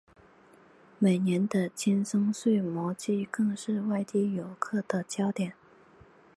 [0.97, 5.53] 每年的青森睡魔祭更是外地游客的焦点。